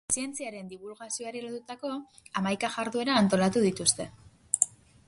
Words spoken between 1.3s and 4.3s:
lotutako hamaika jarduera antolatu dituzte.